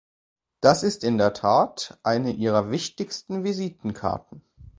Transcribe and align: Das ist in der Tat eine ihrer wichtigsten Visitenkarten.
Das 0.61 0.81
ist 0.81 1.03
in 1.03 1.19
der 1.19 1.31
Tat 1.33 1.99
eine 2.01 2.31
ihrer 2.31 2.71
wichtigsten 2.71 3.43
Visitenkarten. 3.43 4.41